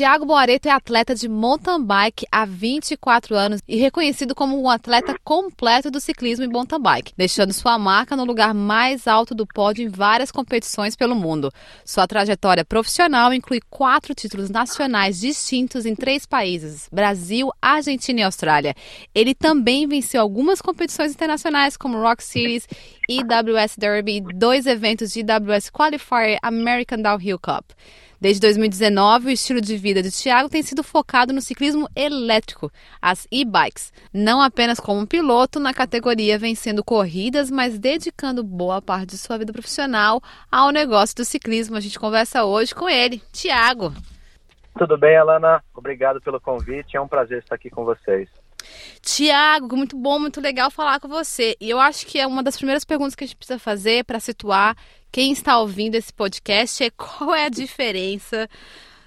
[0.00, 5.14] Tiago Moareto é atleta de mountain bike há 24 anos e reconhecido como um atleta
[5.22, 9.84] completo do ciclismo e mountain bike, deixando sua marca no lugar mais alto do pódio
[9.84, 11.52] em várias competições pelo mundo.
[11.84, 18.74] Sua trajetória profissional inclui quatro títulos nacionais distintos em três países: Brasil, Argentina e Austrália.
[19.14, 22.66] Ele também venceu algumas competições internacionais como Rock Series,
[23.06, 27.72] IWS Derby dois eventos de IWS Qualifier American Downhill Cup.
[28.20, 32.70] Desde 2019, o estilo de vida de Thiago tem sido focado no ciclismo elétrico,
[33.00, 39.18] as e-bikes, não apenas como piloto na categoria vencendo corridas, mas dedicando boa parte de
[39.18, 41.76] sua vida profissional ao negócio do ciclismo.
[41.76, 43.94] A gente conversa hoje com ele, Thiago.
[44.78, 45.62] Tudo bem, Alana?
[45.74, 46.98] Obrigado pelo convite.
[46.98, 48.28] É um prazer estar aqui com vocês.
[49.02, 51.56] Tiago, muito bom, muito legal falar com você.
[51.60, 54.20] E eu acho que é uma das primeiras perguntas que a gente precisa fazer para
[54.20, 54.76] situar
[55.12, 58.48] quem está ouvindo esse podcast é qual é a diferença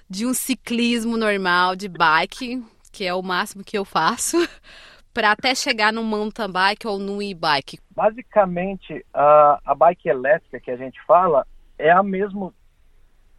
[0.08, 4.36] de um ciclismo normal de bike, que é o máximo que eu faço,
[5.14, 7.78] para até chegar no mountain bike ou no e-bike.
[7.90, 11.46] Basicamente, a, a bike elétrica que a gente fala
[11.78, 12.52] é o mesmo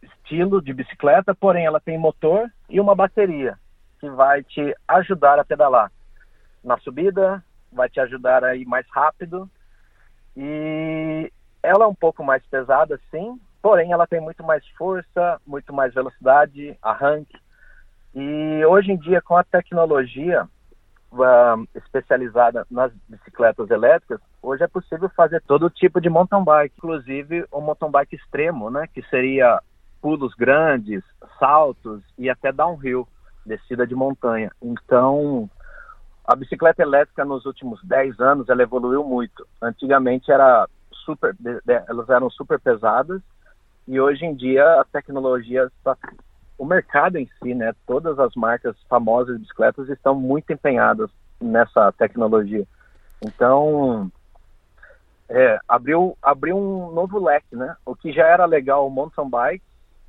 [0.02, 3.56] estilo de bicicleta, porém ela tem motor e uma bateria
[4.00, 5.92] que vai te ajudar a pedalar
[6.66, 9.48] na subida, vai te ajudar a ir mais rápido
[10.36, 15.72] e ela é um pouco mais pesada, sim, porém ela tem muito mais força, muito
[15.72, 17.38] mais velocidade, arranque.
[18.14, 20.48] E hoje em dia, com a tecnologia
[21.12, 27.46] uh, especializada nas bicicletas elétricas, hoje é possível fazer todo tipo de mountain bike, inclusive
[27.52, 29.60] o mountain bike extremo, né, que seria
[30.02, 31.02] pulos grandes,
[31.38, 33.08] saltos e até downhill,
[33.44, 34.50] descida de montanha.
[34.62, 35.48] Então,
[36.26, 39.46] a bicicleta elétrica nos últimos 10 anos ela evoluiu muito.
[39.62, 40.68] Antigamente era
[41.04, 41.36] super,
[41.88, 43.22] elas eram super pesadas
[43.86, 45.96] e hoje em dia a tecnologia está,
[46.58, 51.10] o mercado em si, né, todas as marcas famosas de bicicletas estão muito empenhadas
[51.40, 52.66] nessa tecnologia.
[53.22, 54.10] Então,
[55.28, 57.76] é, abriu, abriu um novo leque, né?
[57.84, 59.64] O que já era legal o mountain bike,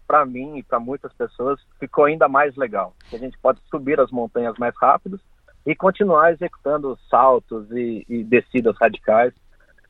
[0.07, 2.93] para mim e para muitas pessoas, ficou ainda mais legal.
[3.13, 5.21] A gente pode subir as montanhas mais rápidos
[5.67, 9.33] e continuar executando saltos e, e descidas radicais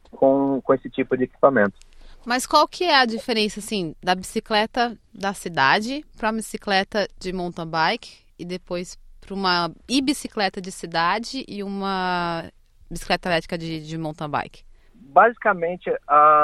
[0.10, 1.78] com, com esse tipo de equipamento.
[2.26, 7.32] Mas qual que é a diferença, assim, da bicicleta da cidade para uma bicicleta de
[7.32, 12.50] mountain bike e depois para uma e-bicicleta de cidade e uma
[12.90, 14.64] bicicleta elétrica de, de mountain bike?
[14.96, 15.92] Basicamente,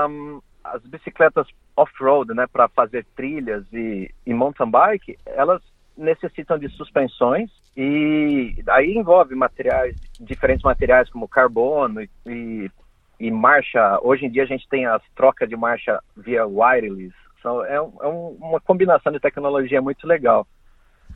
[0.08, 5.62] um, as bicicletas off-road, né, para fazer trilhas e, e mountain bike, elas
[5.98, 12.72] necessitam de suspensões e aí envolve materiais, diferentes materiais como carbono e, e
[13.20, 14.00] e marcha.
[14.02, 17.16] Hoje em dia a gente tem as trocas de marcha via wireless.
[17.42, 20.46] São, é, um, é uma combinação de tecnologia muito legal.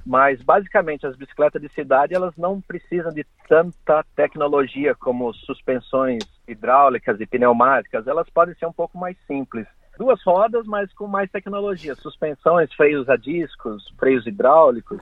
[0.06, 7.20] Mas basicamente as bicicletas de cidade elas não precisam de tanta tecnologia como suspensões hidráulicas
[7.20, 8.08] e pneumáticas.
[8.08, 9.68] Elas podem ser um pouco mais simples.
[9.98, 11.96] Duas rodas, mas com mais tecnologia.
[11.96, 15.00] Suspensões, freios a discos, freios hidráulicos.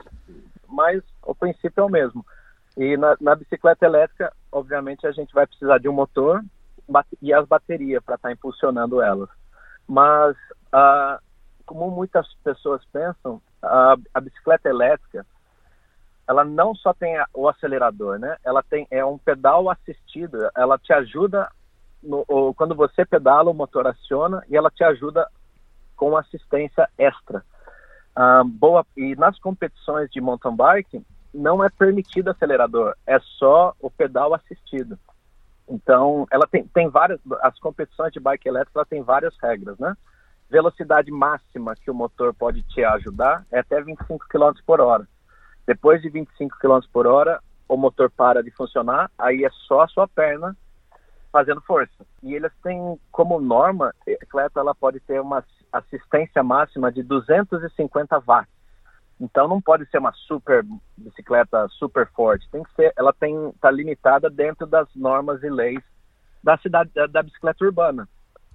[0.67, 2.25] Mas o princípio é o mesmo.
[2.77, 6.43] E na, na bicicleta elétrica, obviamente, a gente vai precisar de um motor
[7.21, 9.29] e as baterias para estar tá impulsionando elas.
[9.87, 10.35] Mas,
[10.73, 11.21] uh,
[11.65, 15.25] como muitas pessoas pensam, a, a, bicicleta elétrica,
[16.27, 18.37] ela não só tem o acelerador, né?
[18.43, 20.49] Ela tem é um pedal assistido.
[20.55, 21.49] Ela te ajuda
[22.05, 25.27] no, quando você pedala, o motor aciona e ela te ajuda
[25.95, 27.43] com assistência extra.
[28.17, 33.91] Uh, boa e nas competições de mountain bike não é permitido acelerador, é só o
[33.91, 34.97] pedal assistido.
[35.67, 39.95] Então, ela tem, tem várias, as competições de bike elétrica ela tem várias regras, né?
[40.49, 45.07] Velocidade máxima que o motor pode te ajudar é até 25 km por hora.
[45.65, 49.87] Depois de 25 km por hora, o motor para de funcionar, aí é só a
[49.87, 50.55] sua perna
[51.35, 52.05] fazendo força.
[52.23, 58.17] E eles têm como norma, a bicicleta ela pode ter uma assistência máxima de 250
[58.21, 58.55] watts.
[59.19, 60.63] Então não pode ser uma super
[60.97, 65.83] bicicleta super forte, tem que ser, ela tem tá limitada dentro das normas e leis
[66.41, 68.07] da cidade da, da bicicleta urbana.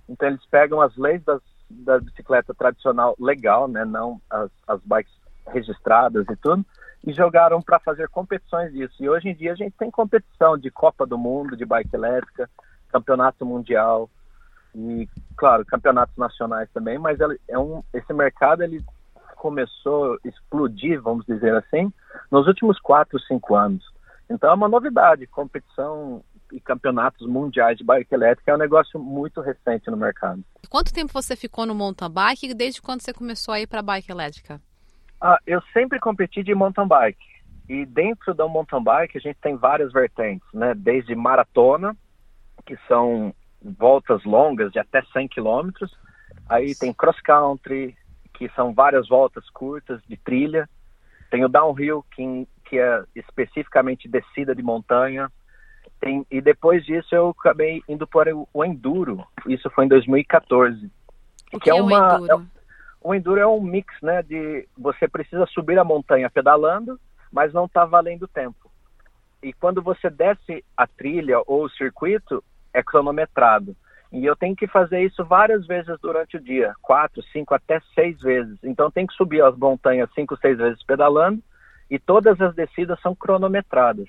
[0.09, 5.13] Então eles pegam as leis das, da bicicleta tradicional legal, né, não as, as bikes
[5.49, 6.65] registradas e tudo,
[7.05, 8.95] e jogaram para fazer competições disso.
[9.03, 12.49] E hoje em dia a gente tem competição de Copa do Mundo de bike elétrica,
[12.91, 14.11] campeonato mundial
[14.75, 16.99] e claro campeonatos nacionais também.
[16.99, 18.85] Mas é um, esse mercado ele
[19.37, 21.93] começou a explodir, vamos dizer assim,
[22.31, 23.85] nos últimos quatro, cinco anos.
[24.29, 26.23] Então é uma novidade, competição
[26.53, 30.43] e campeonatos mundiais de bike elétrica é um negócio muito recente no mercado.
[30.69, 33.81] Quanto tempo você ficou no mountain bike e desde quando você começou a ir para
[33.81, 34.61] a bike elétrica?
[35.21, 37.31] Ah, eu sempre competi de mountain bike.
[37.69, 40.75] E dentro da mountain bike a gente tem várias vertentes, né?
[40.75, 41.97] Desde maratona,
[42.65, 45.97] que são voltas longas de até 100 quilômetros.
[46.49, 47.97] Aí tem cross country,
[48.35, 50.69] que são várias voltas curtas de trilha.
[51.31, 55.31] Tem o downhill, que, que é especificamente descida de montanha.
[56.01, 59.25] Tem, e depois disso eu acabei indo para o, o enduro.
[59.47, 60.87] Isso foi em 2014.
[61.53, 62.43] O que, que é, é uma, o enduro?
[62.43, 62.61] É,
[63.03, 64.23] o enduro é um mix, né?
[64.23, 66.99] De você precisa subir a montanha pedalando,
[67.31, 68.60] mas não está valendo tempo.
[69.43, 72.43] E quando você desce a trilha ou o circuito,
[72.73, 73.75] é cronometrado.
[74.13, 78.21] E eu tenho que fazer isso várias vezes durante o dia, quatro, cinco, até seis
[78.21, 78.59] vezes.
[78.63, 81.41] Então tem que subir as montanhas cinco, seis vezes pedalando
[81.89, 84.09] e todas as descidas são cronometradas.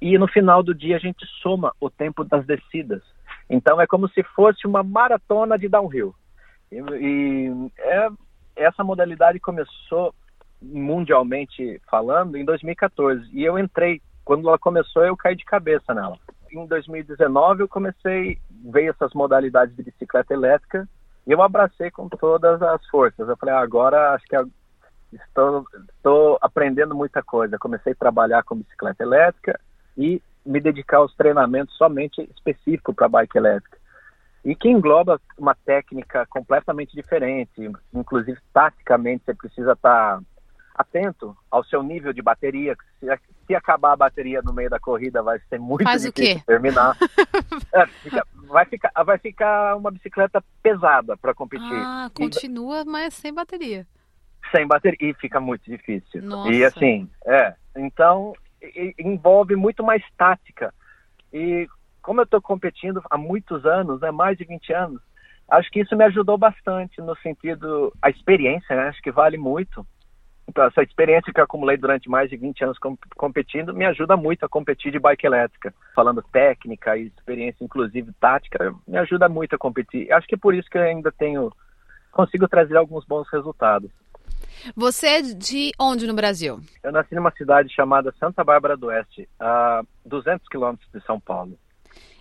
[0.00, 3.02] E no final do dia a gente soma o tempo das descidas.
[3.48, 6.14] Então é como se fosse uma maratona de downhill.
[6.70, 8.08] E, e é,
[8.56, 10.14] essa modalidade começou
[10.60, 16.18] mundialmente falando em 2014 e eu entrei quando ela começou eu caí de cabeça nela
[16.52, 20.88] em 2019 eu comecei, veio essas modalidades de bicicleta elétrica
[21.26, 23.28] e eu abracei com todas as forças.
[23.28, 24.36] Eu falei, ah, agora acho que
[25.12, 27.58] estou, estou aprendendo muita coisa.
[27.58, 29.60] Comecei a trabalhar com bicicleta elétrica
[29.96, 33.76] e me dedicar aos treinamentos somente específico para bike elétrica.
[34.44, 40.20] E que engloba uma técnica completamente diferente, inclusive taticamente você precisa estar
[40.78, 42.76] atento ao seu nível de bateria.
[43.00, 43.06] Se,
[43.46, 46.96] se, acabar a bateria no meio da corrida, vai ser muito Faz difícil terminar.
[47.74, 51.66] é, fica, vai, ficar, vai ficar uma bicicleta pesada para competir.
[51.72, 53.86] Ah, continua, e, mas sem bateria.
[54.54, 54.98] Sem bateria.
[55.00, 56.22] E fica muito difícil.
[56.22, 56.52] Nossa.
[56.52, 57.54] E assim, é.
[57.76, 60.72] Então, e, envolve muito mais tática.
[61.32, 61.66] E
[62.00, 65.02] como eu estou competindo há muitos anos, né, mais de 20 anos,
[65.50, 69.84] acho que isso me ajudou bastante no sentido, a experiência, né, acho que vale muito
[70.48, 72.78] então, essa experiência que eu acumulei durante mais de 20 anos
[73.14, 75.74] competindo me ajuda muito a competir de bike elétrica.
[75.94, 80.10] Falando técnica e experiência, inclusive tática, me ajuda muito a competir.
[80.10, 81.52] Acho que é por isso que eu ainda tenho,
[82.10, 83.90] consigo trazer alguns bons resultados.
[84.74, 86.58] Você é de onde no Brasil?
[86.82, 91.58] Eu nasci numa cidade chamada Santa Bárbara do Oeste, a 200 quilômetros de São Paulo.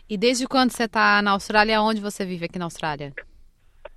[0.10, 1.82] E desde quando você está na Austrália?
[1.82, 3.14] Onde você vive aqui na Austrália?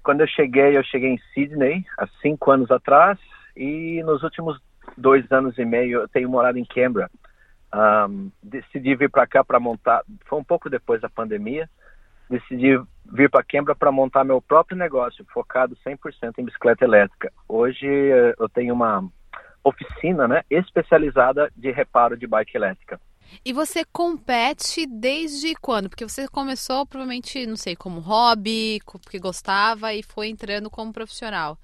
[0.05, 3.19] Quando eu cheguei, eu cheguei em Sydney, há cinco anos atrás.
[3.61, 4.59] E nos últimos
[4.97, 7.11] dois anos e meio eu tenho morado em Canberra.
[8.09, 11.69] Um, decidi vir para cá para montar, foi um pouco depois da pandemia,
[12.31, 17.31] decidi vir para Canberra para montar meu próprio negócio, focado 100% em bicicleta elétrica.
[17.47, 19.07] Hoje eh, eu tenho uma
[19.63, 22.99] oficina né, especializada de reparo de bike elétrica.
[23.45, 25.91] E você compete desde quando?
[25.91, 31.59] Porque você começou provavelmente, não sei, como hobby, porque gostava e foi entrando como profissional.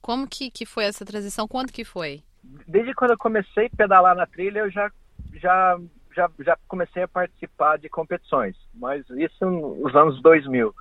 [0.00, 1.46] Como que, que foi essa transição?
[1.46, 2.22] Quando que foi?
[2.66, 4.90] Desde quando eu comecei a pedalar na trilha, eu já,
[5.34, 5.78] já,
[6.14, 10.74] já, já comecei a participar de competições, mas isso nos anos 2000.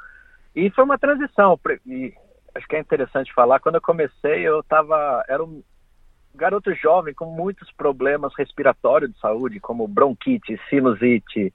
[0.56, 2.14] E foi uma transição, e
[2.56, 5.62] acho que é interessante falar, quando eu comecei eu estava, era um
[6.34, 11.54] garoto jovem com muitos problemas respiratórios de saúde, como bronquite, sinusite,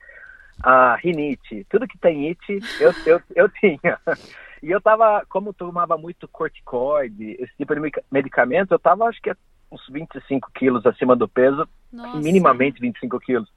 [0.63, 3.99] a rinite, tudo que tem it, eu, eu, eu tinha.
[4.63, 9.35] E eu tava, como tomava muito corticoide, esse tipo de medicamento, eu tava acho que
[9.71, 12.19] uns 25 quilos acima do peso, Nossa.
[12.19, 13.49] minimamente 25 quilos.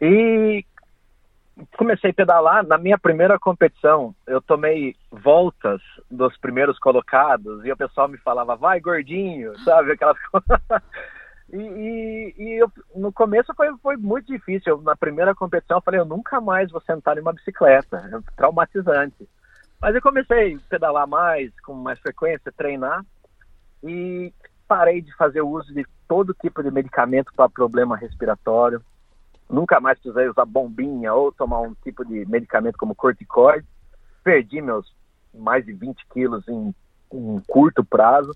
[0.00, 0.64] E
[1.76, 2.66] comecei a pedalar.
[2.66, 8.54] Na minha primeira competição, eu tomei voltas dos primeiros colocados e o pessoal me falava,
[8.54, 9.92] vai gordinho, sabe?
[9.92, 10.82] Aquelas coisas.
[11.50, 14.74] E, e, e eu, no começo foi, foi muito difícil.
[14.74, 17.96] Eu, na primeira competição, eu falei, eu nunca mais vou sentar em uma bicicleta.
[18.12, 19.26] É traumatizante.
[19.80, 23.04] Mas eu comecei a pedalar mais, com mais frequência, treinar
[23.82, 24.32] e
[24.66, 28.82] parei de fazer uso de todo tipo de medicamento para problema respiratório.
[29.48, 33.66] Nunca mais precisei usar bombinha ou tomar um tipo de medicamento como corticoide.
[34.22, 34.92] Perdi meus
[35.32, 36.74] mais de 20 quilos em
[37.10, 38.32] um curto prazo.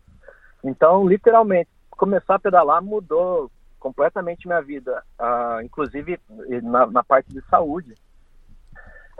[0.64, 6.18] Então, literalmente, começar a pedalar mudou completamente minha vida, uh, inclusive
[6.62, 7.94] na, na parte de saúde.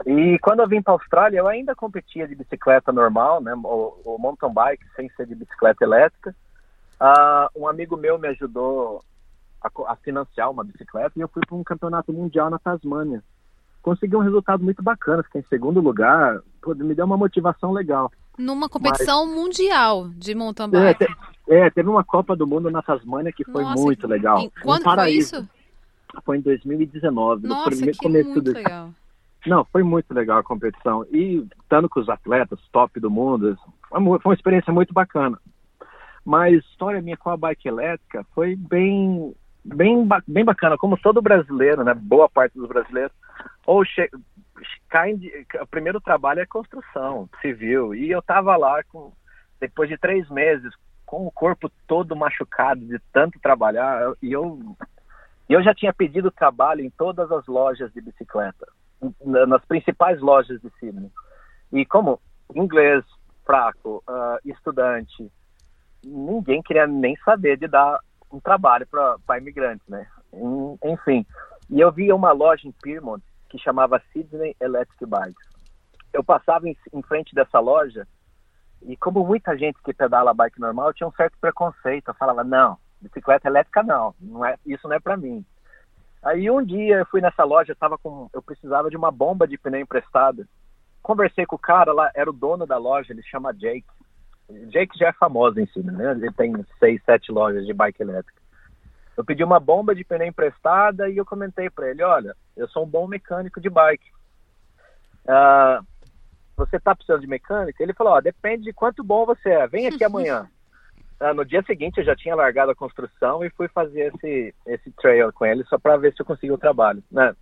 [0.05, 4.17] E quando eu vim para a Austrália, eu ainda competia de bicicleta normal, né, o,
[4.19, 6.35] mountain bike, sem ser de bicicleta elétrica.
[6.99, 9.03] Uh, um amigo meu me ajudou
[9.61, 13.23] a, a financiar uma bicicleta e eu fui para um campeonato mundial na Tasmânia.
[13.81, 18.11] Consegui um resultado muito bacana, fiquei em segundo lugar, pô, me deu uma motivação legal.
[18.37, 21.03] Numa competição Mas, mundial de mountain bike.
[21.03, 21.15] É, te,
[21.49, 24.39] é, teve uma Copa do Mundo na Tasmânia que foi Nossa, muito legal.
[24.39, 25.47] Em, quando foi isso?
[26.23, 28.53] Foi em 2019, Nossa, no primeiro começo muito do...
[28.53, 28.89] legal.
[29.45, 31.05] Não, foi muito legal a competição.
[31.11, 33.57] E estando com os atletas top do mundo,
[33.89, 35.37] foi uma experiência muito bacana.
[36.25, 41.21] Mas a história minha com a bike elétrica foi bem, bem, bem bacana, como todo
[41.21, 41.93] brasileiro, né?
[41.93, 43.11] Boa parte dos brasileiros.
[43.65, 44.09] Ou che...
[45.17, 45.45] de...
[45.61, 47.93] o primeiro trabalho é construção civil.
[47.93, 49.11] E eu tava lá com,
[49.59, 50.73] depois de três meses,
[51.05, 54.59] com o corpo todo machucado de tanto trabalhar, e eu,
[55.47, 58.65] eu já tinha pedido trabalho em todas as lojas de bicicleta,
[59.23, 61.11] nas principais lojas de Sydney.
[61.71, 62.19] E como
[62.55, 63.03] inglês
[63.45, 65.31] fraco, uh, estudante,
[66.03, 67.99] ninguém queria nem saber de dar
[68.31, 70.07] um trabalho para imigrantes, né?
[70.83, 71.25] Enfim,
[71.69, 75.53] e eu via uma loja em Pyrmont que chamava Sydney Electric Bikes.
[76.11, 78.07] Eu passava em, em frente dessa loja
[78.81, 82.77] e como muita gente que pedala bike normal tinha um certo preconceito, eu falava não,
[83.01, 85.45] bicicleta elétrica não, não é, isso não é para mim.
[86.23, 89.57] Aí um dia eu fui nessa loja, tava com, eu precisava de uma bomba de
[89.57, 90.47] pneu emprestada.
[91.01, 93.85] Conversei com o cara lá, era o dono da loja, ele chama Jake.
[94.69, 96.11] Jake já é famoso em cima, né?
[96.11, 98.41] Ele tem seis, sete lojas de bike elétrica.
[99.17, 102.83] Eu pedi uma bomba de pneu emprestada e eu comentei para ele, olha, eu sou
[102.83, 104.09] um bom mecânico de bike.
[105.25, 105.85] Uh,
[106.55, 107.83] você tá precisando de mecânica?
[107.83, 110.49] Ele falou, ó, depende de quanto bom você é, vem aqui amanhã.
[111.23, 114.91] Uh, no dia seguinte eu já tinha largado a construção e fui fazer esse, esse
[114.91, 117.01] trail com ele só para ver se eu conseguia o trabalho.
[117.09, 117.33] Né?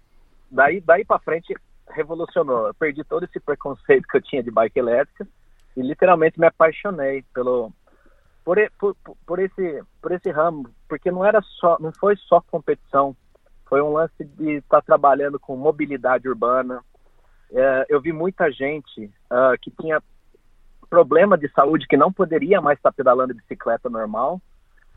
[0.51, 1.55] Daí, daí para frente
[1.89, 2.67] revolucionou.
[2.67, 5.27] Eu perdi todo esse preconceito que eu tinha de bike elétrica
[5.75, 7.73] e literalmente me apaixonei pelo
[8.45, 8.95] por, por,
[9.25, 13.15] por esse por esse ramo, porque não era só não foi só competição,
[13.65, 16.83] foi um lance de estar tá trabalhando com mobilidade urbana.
[17.51, 20.01] É, eu vi muita gente uh, que tinha
[20.91, 24.41] problema de saúde que não poderia mais estar pedalando bicicleta normal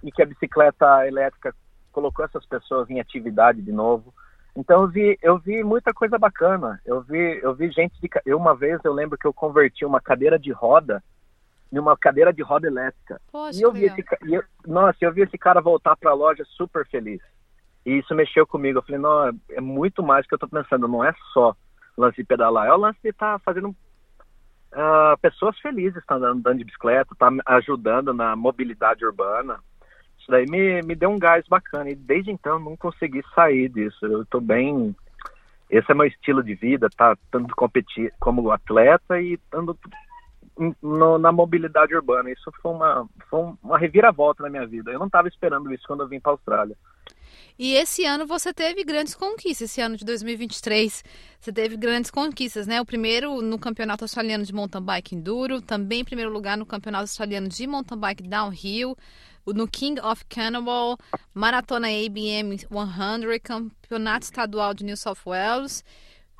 [0.02, 1.54] e que a bicicleta elétrica
[1.92, 4.12] colocou essas pessoas em atividade de novo.
[4.56, 6.80] Então eu vi, eu vi muita coisa bacana.
[6.84, 10.00] Eu vi, eu vi gente de, eu uma vez eu lembro que eu converti uma
[10.00, 11.02] cadeira de roda
[11.72, 13.20] em uma cadeira de roda elétrica.
[13.30, 16.14] Poxa, e eu vi esse, e eu, nossa, eu vi esse cara voltar para a
[16.14, 17.20] loja super feliz.
[17.86, 18.78] E isso mexeu comigo.
[18.78, 20.88] Eu falei, não, é muito mais que eu estou pensando.
[20.88, 21.54] Não é só
[21.96, 23.74] lance de pedalar, é o lance de estar tá fazendo
[24.74, 29.58] uh, pessoas felizes, tá andando, andando de bicicleta, tá ajudando na mobilidade urbana.
[30.18, 34.04] Isso daí me, me deu um gás bacana e desde então não consegui sair disso.
[34.04, 34.94] Eu estou bem.
[35.70, 39.76] Esse é meu estilo de vida, tá tanto competir como atleta e estando
[40.82, 42.30] no, na mobilidade urbana.
[42.30, 44.90] Isso foi uma, foi uma reviravolta na minha vida.
[44.90, 46.76] Eu não estava esperando isso quando eu vim para a Austrália.
[47.58, 51.04] E esse ano você teve grandes conquistas, esse ano de 2023.
[51.40, 52.80] Você teve grandes conquistas, né?
[52.80, 57.04] O primeiro no Campeonato Australiano de Mountain Bike Enduro, também em primeiro lugar no Campeonato
[57.04, 58.96] Australiano de Mountain Bike Downhill
[59.52, 60.96] no King of Cannibal,
[61.34, 65.84] Maratona ABM 100, Campeonato Estadual de New South Wales.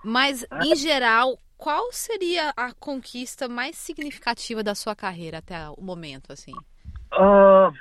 [0.02, 6.32] Mas, em geral, qual seria a conquista mais significativa da sua carreira até o momento,
[6.32, 6.52] assim?
[7.12, 7.73] Uh,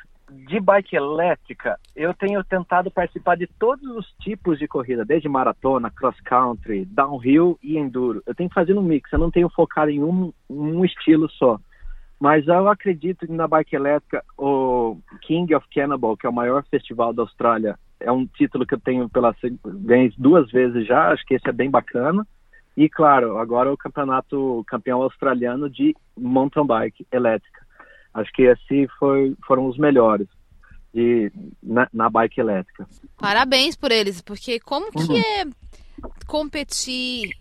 [0.48, 5.92] de bike elétrica, eu tenho tentado participar de todos os tipos de corrida, desde maratona,
[5.92, 8.22] cross country, downhill e enduro.
[8.26, 11.60] Eu tenho fazendo um mix, eu não tenho focado em um, um estilo só.
[12.20, 16.64] Mas eu acredito que na bike elétrica, o King of Cannibal, que é o maior
[16.70, 19.36] festival da Austrália, é um título que eu tenho pela
[19.66, 22.26] ganhei duas vezes já, acho que esse é bem bacana.
[22.76, 27.63] E claro, agora o campeonato campeão australiano de mountain bike elétrica.
[28.14, 30.28] Acho que esse foi, foram os melhores
[30.94, 32.88] de, na, na bike elétrica.
[33.18, 35.18] Parabéns por eles, porque como que uhum.
[35.18, 35.46] é
[36.28, 37.32] competir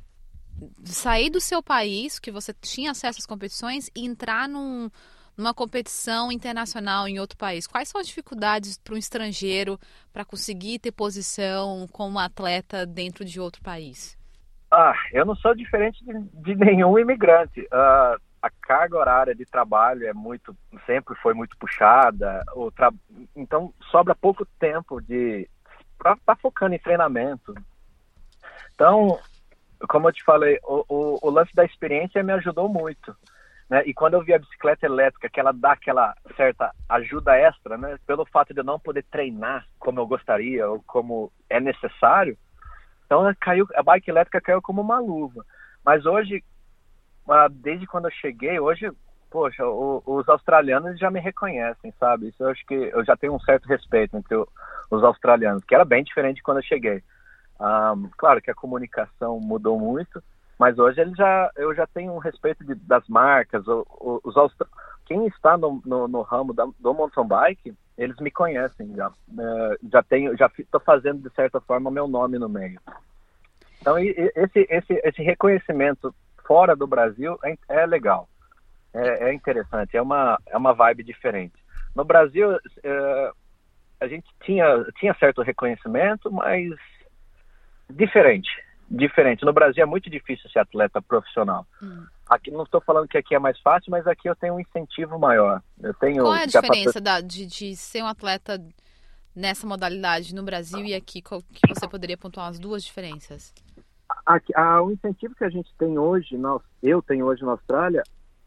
[0.84, 4.88] sair do seu país, que você tinha acesso às competições, e entrar num,
[5.36, 7.66] numa competição internacional em outro país?
[7.66, 9.78] Quais são as dificuldades para um estrangeiro
[10.12, 14.16] para conseguir ter posição como atleta dentro de outro país?
[14.70, 17.60] Ah, eu não sou diferente de, de nenhum imigrante.
[17.60, 22.42] Uh, a carga horária de trabalho é muito, sempre foi muito puxada.
[22.74, 22.92] Tra...
[23.36, 25.48] Então sobra pouco tempo de
[25.96, 27.54] para estar tá focando em treinamento.
[28.74, 29.18] Então
[29.88, 33.16] como eu te falei, o, o, o, lance da experiência me ajudou muito.
[33.68, 33.82] Né?
[33.86, 37.98] E quando eu vi a bicicleta elétrica, que ela dá aquela certa ajuda extra, né?
[38.06, 42.36] pelo fato de eu não poder treinar como eu gostaria ou como é necessário,
[43.04, 45.44] então caiu, a bike elétrica caiu como uma luva.
[45.84, 46.44] Mas hoje,
[47.28, 48.90] ah, desde quando eu cheguei, hoje,
[49.30, 52.28] poxa, os australianos já me reconhecem, sabe?
[52.28, 54.36] Isso eu acho que eu já tenho um certo respeito entre
[54.90, 57.02] os australianos, que era bem diferente quando eu cheguei.
[57.60, 60.22] Um, claro que a comunicação mudou muito,
[60.58, 63.66] mas hoje ele já, eu já tenho um respeito de, das marcas.
[63.66, 64.34] O, os,
[65.06, 69.08] quem está no, no, no ramo da, do mountain bike, eles me conhecem já.
[69.08, 72.80] Uh, já tenho, já estou fazendo de certa forma meu nome no meio.
[73.80, 76.14] Então esse, esse, esse reconhecimento
[76.52, 78.28] fora do Brasil é, é legal,
[78.92, 81.54] é, é, interessante, é uma, é uma vibe diferente.
[81.96, 83.36] No Brasil, uh,
[83.98, 86.74] a gente tinha, tinha certo reconhecimento, mas
[87.88, 88.50] diferente.
[88.90, 89.46] Diferente.
[89.46, 91.66] No Brasil é muito difícil ser atleta profissional.
[91.82, 92.04] Hum.
[92.28, 95.18] Aqui não estou falando que aqui é mais fácil, mas aqui eu tenho um incentivo
[95.18, 95.62] maior.
[95.82, 96.22] Eu tenho.
[96.22, 98.62] Qual é a diferença da, de, de ser um atleta
[99.34, 101.22] nessa modalidade no Brasil e aqui?
[101.22, 103.54] Qual, que você poderia pontuar as duas diferenças?
[104.24, 108.02] Aqui, o incentivo que a gente tem hoje, nós, eu tenho hoje na Austrália,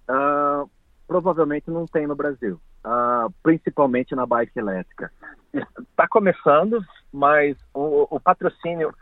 [0.09, 0.69] uh,
[1.05, 5.11] provavelmente não tem no Brasil, uh, principalmente na bike elétrica.
[5.53, 8.93] Está começando, mas o, o patrocínio,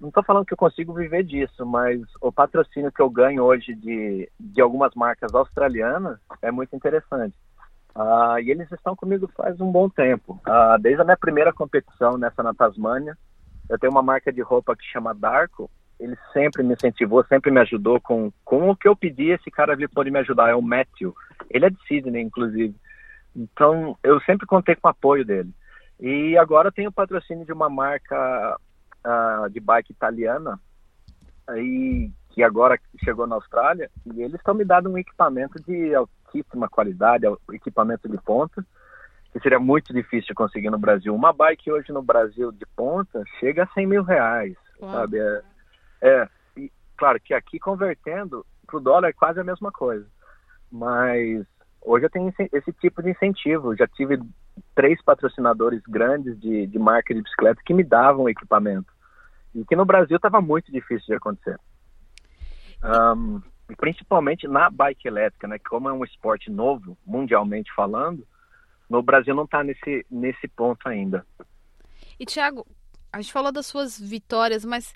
[0.00, 3.74] não estou falando que eu consigo viver disso, mas o patrocínio que eu ganho hoje
[3.74, 7.36] de, de algumas marcas australianas é muito interessante.
[7.94, 10.40] Uh, e eles estão comigo faz um bom tempo.
[10.80, 13.18] Desde a minha primeira competição nessa na Tasmânia,
[13.68, 15.70] eu tenho uma marca de roupa que chama Darko,
[16.02, 19.72] ele sempre me incentivou, sempre me ajudou com, com o que eu pedi, esse cara
[19.72, 21.14] ali pode me ajudar, é o Matthew.
[21.48, 22.74] Ele é de Sydney, inclusive.
[23.36, 25.50] Então, eu sempre contei com o apoio dele.
[26.00, 28.58] E agora eu tenho o patrocínio de uma marca
[29.06, 30.58] uh, de bike italiana,
[31.46, 36.68] aí, que agora chegou na Austrália, e eles estão me dando um equipamento de altíssima
[36.68, 38.66] qualidade, equipamento de ponta,
[39.32, 41.14] que seria muito difícil conseguir no Brasil.
[41.14, 44.90] Uma bike hoje no Brasil de ponta chega a 100 mil reais, Uau.
[44.90, 45.20] sabe?
[45.20, 45.42] É,
[46.02, 50.06] é, e, claro que aqui convertendo para o dólar é quase a mesma coisa.
[50.70, 51.46] Mas
[51.80, 53.76] hoje eu tenho esse tipo de incentivo.
[53.76, 54.18] Já tive
[54.74, 58.92] três patrocinadores grandes de, de marca de bicicleta que me davam equipamento.
[59.54, 61.58] E que no Brasil estava muito difícil de acontecer.
[62.82, 63.40] Um,
[63.76, 65.58] principalmente na bike elétrica, né?
[65.58, 68.26] Como é um esporte novo, mundialmente falando,
[68.88, 71.24] no Brasil não está nesse, nesse ponto ainda.
[72.18, 72.66] E, Thiago,
[73.12, 74.94] a gente falou das suas vitórias, mas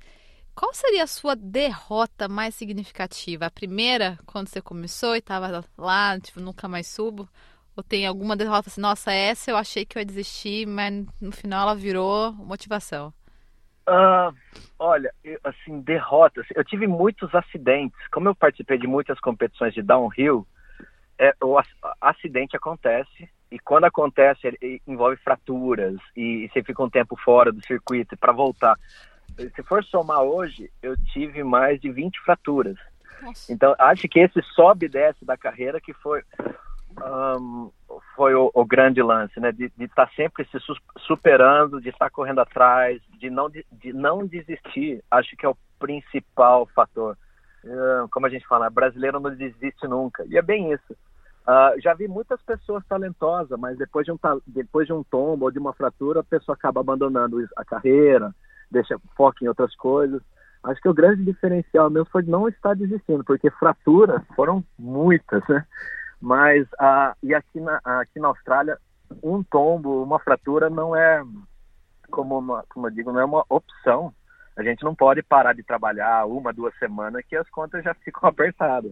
[0.57, 3.45] qual seria a sua derrota mais significativa?
[3.45, 7.29] A primeira, quando você começou e estava lá, tipo, nunca mais subo?
[7.77, 11.31] Ou tem alguma derrota assim, nossa, essa eu achei que eu ia desistir, mas no
[11.31, 13.13] final ela virou motivação?
[13.87, 14.35] Uh,
[14.79, 16.47] olha, eu, assim, derrotas.
[16.55, 17.99] Eu tive muitos acidentes.
[18.11, 20.47] Como eu participei de muitas competições de downhill,
[21.19, 21.59] é, o
[22.01, 27.53] acidente acontece e quando acontece ele envolve fraturas e, e você fica um tempo fora
[27.53, 28.77] do circuito para voltar
[29.37, 32.77] se for somar hoje, eu tive mais de 20 fraturas.
[33.23, 33.53] Nossa.
[33.53, 36.23] Então, acho que esse sobe e desce da carreira que foi,
[37.03, 37.71] um,
[38.15, 39.53] foi o, o, grande lance, né?
[39.53, 40.59] De, estar sempre se
[41.01, 45.03] superando, de estar correndo atrás, de não, de, de não desistir.
[45.11, 47.17] Acho que é o principal fator.
[47.65, 50.25] Uh, como a gente fala, brasileiro não desiste nunca.
[50.27, 50.93] E é bem isso.
[51.47, 55.51] Uh, já vi muitas pessoas talentosas, mas depois de, um, depois de um tombo ou
[55.51, 58.35] de uma fratura, a pessoa acaba abandonando a carreira,
[58.71, 60.21] deixa foco em outras coisas.
[60.63, 65.65] Acho que o grande diferencial meu foi não estar desistindo, porque fraturas foram muitas, né?
[66.21, 68.79] Mas ah, e aqui na, aqui na Austrália,
[69.23, 71.23] um tombo, uma fratura não é,
[72.11, 74.13] como, uma, como eu digo, não é uma opção.
[74.57, 78.29] A gente não pode parar de trabalhar uma, duas semanas que as contas já ficam
[78.29, 78.91] apertadas.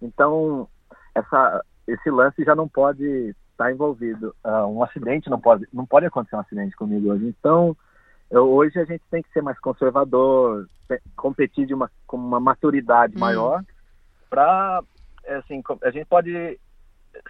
[0.00, 0.68] Então,
[1.14, 4.34] essa, esse lance já não pode estar envolvido.
[4.44, 7.26] Uh, um acidente não pode, não pode acontecer um acidente comigo hoje.
[7.26, 7.76] Então,
[8.30, 10.68] hoje a gente tem que ser mais conservador,
[11.16, 13.20] competir de uma, com uma maturidade hum.
[13.20, 13.62] maior,
[14.28, 14.82] para,
[15.28, 16.58] assim, a gente pode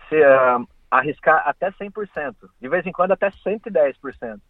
[0.08, 4.40] ser, uh, arriscar até 100%, de vez em quando até 110%.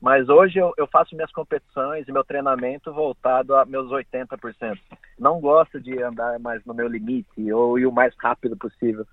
[0.00, 4.78] Mas hoje eu, eu, faço minhas competições e meu treinamento voltado a meus 80%.
[5.18, 9.04] Não gosto de andar mais no meu limite ou ir o mais rápido possível.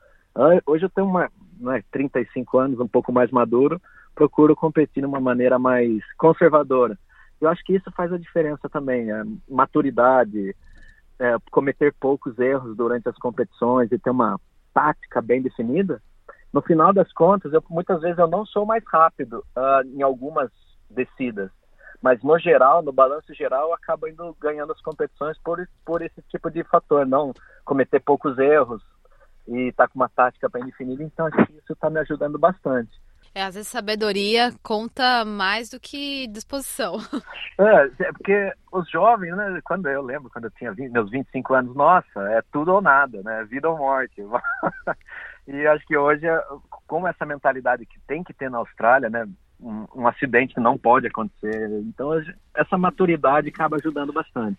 [0.66, 3.82] Hoje eu tenho uma, né, 35 anos, um pouco mais maduro,
[4.16, 6.98] procuro competir de uma maneira mais conservadora.
[7.40, 10.56] Eu acho que isso faz a diferença também, a maturidade,
[11.20, 14.40] é, cometer poucos erros durante as competições e ter uma
[14.74, 16.02] tática bem definida.
[16.52, 20.50] No final das contas, eu, muitas vezes eu não sou mais rápido uh, em algumas
[20.90, 21.52] descidas,
[22.02, 26.22] mas no geral, no balanço geral, eu acabo indo ganhando as competições por, por esse
[26.30, 27.34] tipo de fator, não
[27.66, 28.82] cometer poucos erros
[29.48, 31.04] e estar tá com uma tática bem definida.
[31.04, 32.90] Então, acho que isso está me ajudando bastante.
[33.34, 36.98] É, às vezes sabedoria conta mais do que disposição.
[37.60, 41.54] É, é porque os jovens, né, quando eu lembro, quando eu tinha 20, meus 25
[41.54, 44.22] anos, nossa, é tudo ou nada, né, vida ou morte.
[45.46, 46.26] e acho que hoje,
[46.88, 49.28] como essa mentalidade que tem que ter na Austrália, né,
[49.60, 52.12] um, um acidente não pode acontecer, então
[52.56, 54.58] essa maturidade acaba ajudando bastante.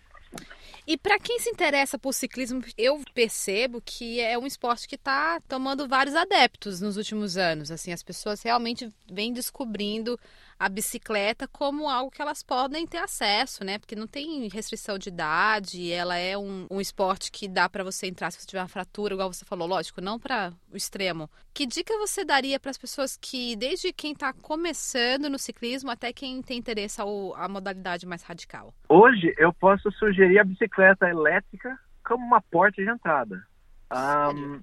[0.85, 5.39] E para quem se interessa por ciclismo, eu percebo que é um esporte que está
[5.47, 7.71] tomando vários adeptos nos últimos anos.
[7.71, 10.19] Assim, as pessoas realmente vêm descobrindo
[10.61, 13.79] a bicicleta como algo que elas podem ter acesso, né?
[13.79, 18.05] Porque não tem restrição de idade, ela é um, um esporte que dá para você
[18.05, 21.27] entrar se você tiver uma fratura, igual você falou, lógico, não para o extremo.
[21.51, 26.13] Que dica você daria para as pessoas que, desde quem está começando no ciclismo até
[26.13, 28.71] quem tem interesse ao, a modalidade mais radical?
[28.87, 33.43] Hoje eu posso sugerir a bicicleta elétrica como uma porta de entrada.
[33.91, 34.61] Um,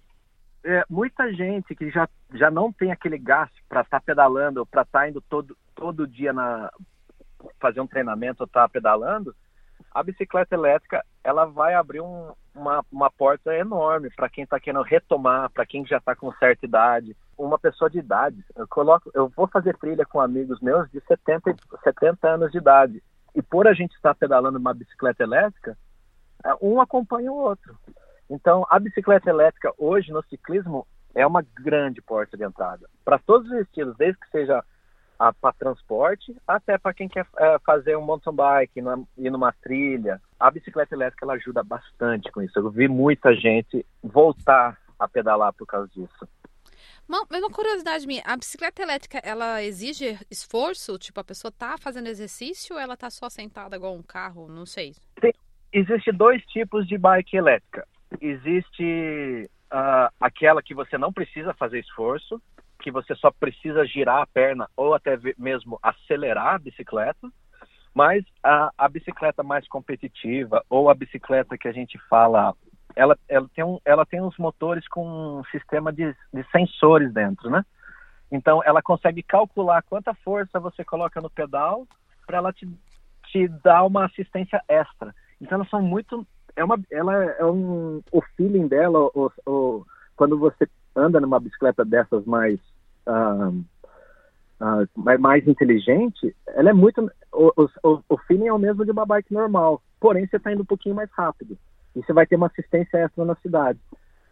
[0.64, 4.82] é, muita gente que já, já não tem aquele gasto para estar tá pedalando, para
[4.82, 6.70] estar tá indo todo, todo dia na
[7.60, 9.34] fazer um treinamento ou estar tá pedalando,
[9.92, 14.82] a bicicleta elétrica ela vai abrir um, uma, uma porta enorme para quem está querendo
[14.82, 18.44] retomar, para quem já está com certa idade, uma pessoa de idade.
[18.56, 23.02] Eu coloco, eu vou fazer trilha com amigos meus de 70, 70 anos de idade
[23.34, 25.76] e por a gente estar pedalando uma bicicleta elétrica,
[26.44, 27.76] é, um acompanha o outro.
[28.30, 33.50] Então, a bicicleta elétrica hoje no ciclismo é uma grande porta de entrada para todos
[33.50, 34.62] os estilos, desde que seja
[35.40, 38.80] para transporte até para quem quer é, fazer um mountain bike,
[39.16, 40.20] ir numa trilha.
[40.38, 42.56] A bicicleta elétrica ela ajuda bastante com isso.
[42.56, 46.28] Eu vi muita gente voltar a pedalar por causa disso.
[47.08, 50.98] Uma, uma curiosidade minha, a bicicleta elétrica, ela exige esforço?
[50.98, 54.46] Tipo, a pessoa tá fazendo exercício ou ela tá só sentada igual um carro?
[54.46, 54.94] Não sei.
[55.20, 55.32] Tem,
[55.72, 57.88] existe dois tipos de bike elétrica.
[58.20, 62.40] Existe uh, aquela que você não precisa fazer esforço,
[62.80, 67.28] que você só precisa girar a perna ou até mesmo acelerar a bicicleta.
[67.94, 72.54] Mas a, a bicicleta mais competitiva ou a bicicleta que a gente fala,
[72.94, 77.50] ela, ela, tem, um, ela tem uns motores com um sistema de, de sensores dentro,
[77.50, 77.64] né?
[78.30, 81.86] Então ela consegue calcular quanta força você coloca no pedal
[82.26, 82.68] para ela te,
[83.26, 85.14] te dar uma assistência extra.
[85.40, 86.26] Então elas são muito
[86.58, 91.84] é uma ela é um o feeling dela o, o, quando você anda numa bicicleta
[91.84, 92.58] dessas mais
[93.06, 93.50] uh,
[94.60, 97.52] uh, mais inteligente ela é muito o,
[97.84, 100.66] o, o feeling é o mesmo de uma bike normal porém você está indo um
[100.66, 101.56] pouquinho mais rápido
[101.94, 103.78] e você vai ter uma assistência extra na cidade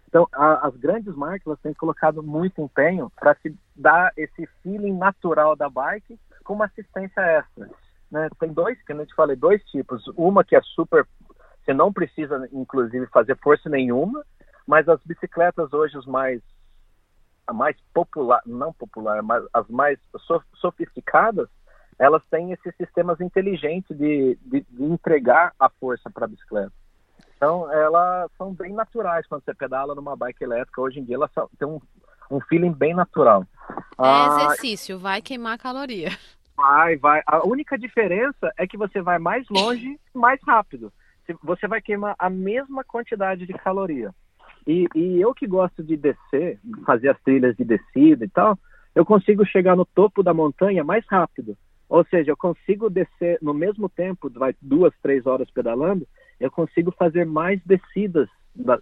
[0.09, 5.55] então a, as grandes marcas têm colocado muito empenho para se dar esse feeling natural
[5.55, 7.71] da bike com uma assistência extra
[8.11, 8.29] né?
[8.41, 11.07] tem dois que eu te falei dois tipos uma que é super
[11.67, 14.25] você não precisa, inclusive, fazer força nenhuma,
[14.65, 16.41] mas as bicicletas hoje, os mais
[17.45, 19.99] a mais popular, não popular, mas as mais
[20.61, 21.49] sofisticadas,
[21.97, 26.73] elas têm esses sistemas inteligentes de, de, de entregar a força para a bicicleta.
[27.37, 30.81] Então, elas são bem naturais quando você pedala numa bike elétrica.
[30.81, 31.81] Hoje em dia, elas têm um,
[32.29, 33.47] um feeling bem natural.
[33.71, 36.11] É ah, exercício, vai queimar caloria.
[36.57, 37.23] Vai, vai.
[37.27, 40.93] A única diferença é que você vai mais longe, mais rápido
[41.43, 44.13] você vai queimar a mesma quantidade de caloria.
[44.67, 48.59] E, e, eu que gosto de descer, fazer as trilhas de descida e tal,
[48.95, 51.57] eu consigo chegar no topo da montanha mais rápido.
[51.89, 56.07] Ou seja, eu consigo descer no mesmo tempo, vai duas, três horas pedalando,
[56.41, 58.29] eu consigo fazer mais descidas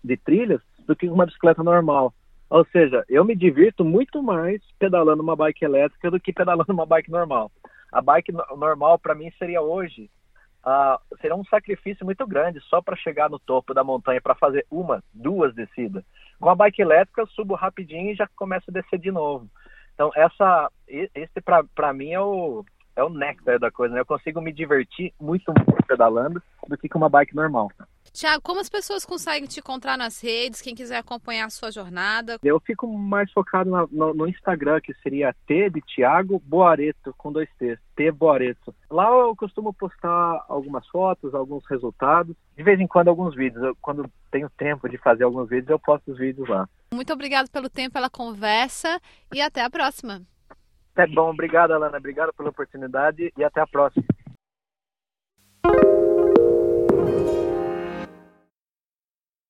[0.02, 2.14] de trilhas do que uma bicicleta normal.
[2.48, 6.87] Ou seja, eu me divirto muito mais pedalando uma bike elétrica do que pedalando uma
[6.87, 7.50] bike normal.
[7.92, 10.11] A bike normal para mim seria hoje
[10.64, 14.66] uh, será um sacrifício muito grande só para chegar no topo da montanha para fazer
[14.70, 16.05] uma, duas descidas.
[16.40, 19.48] Com a bike elétrica subo rapidinho e já começo a descer de novo.
[19.94, 21.40] Então essa, esse
[21.74, 22.64] para mim é o
[22.96, 24.00] é o néctar da coisa, né?
[24.00, 27.68] Eu consigo me divertir muito mais pedalando do que com uma bike normal.
[28.14, 30.62] Tiago, como as pessoas conseguem te encontrar nas redes?
[30.62, 32.38] Quem quiser acompanhar a sua jornada?
[32.44, 37.33] Eu fico mais focado no, no, no Instagram, que seria T de Tiago Boareto, com
[37.33, 38.72] dois T, T Boareto.
[38.88, 43.64] Lá eu costumo postar algumas fotos, alguns resultados, de vez em quando alguns vídeos.
[43.64, 46.68] Eu, quando tenho tempo de fazer alguns vídeos, eu posto os vídeos lá.
[46.92, 49.00] Muito obrigado pelo tempo, pela conversa
[49.35, 50.22] e até a próxima.
[50.94, 51.98] É bom, obrigado, Alana.
[51.98, 54.05] Obrigado pela oportunidade e até a próxima.